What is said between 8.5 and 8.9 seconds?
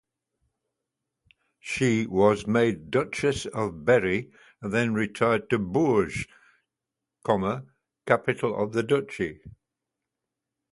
of the